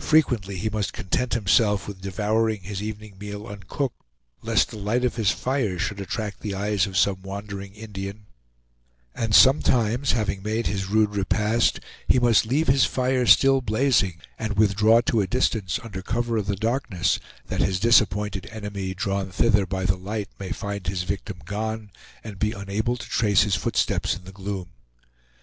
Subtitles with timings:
[0.00, 4.02] Frequently he must content himself with devouring his evening meal uncooked,
[4.42, 8.26] lest the light of his fire should attract the eyes of some wandering Indian;
[9.14, 14.58] and sometimes having made his rude repast, he must leave his fire still blazing, and
[14.58, 19.64] withdraw to a distance under cover of the darkness, that his disappointed enemy, drawn thither
[19.64, 21.90] by the light, may find his victim gone,
[22.22, 24.68] and be unable to trace his footsteps in the gloom.